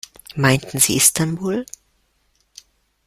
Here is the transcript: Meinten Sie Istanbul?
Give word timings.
Meinten 0.35 0.79
Sie 0.79 0.95
Istanbul? 0.97 1.63